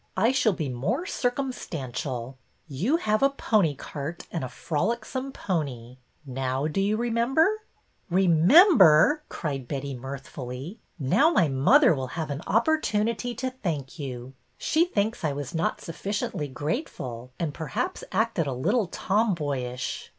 [0.17, 2.35] I shall be more circumstantial.
[2.67, 5.97] You have a pony cart and a frolicsome pony.
[6.25, 7.47] Now do you remember?"
[8.23, 13.35] Remember!" cried Betty, mirthfully.'' Now A NEW SCHEME 93 my mother will have an opportunity
[13.35, 14.33] to thank you.
[14.57, 20.09] She thinks I was not sufficiently grateful, and perhaps acted a little tom boyish.''